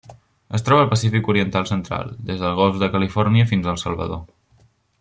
[0.59, 4.25] Es troba al Pacífic oriental central: des del golf de Califòrnia fins al Salvador.